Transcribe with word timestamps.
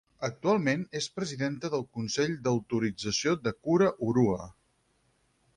Actualment 0.27 0.85
és 0.99 1.07
presidenta 1.17 1.71
del 1.75 1.85
Consell 1.99 2.33
d'Autorització 2.47 3.37
de 3.49 3.55
Kura 3.63 3.95
Hourua. 4.07 4.53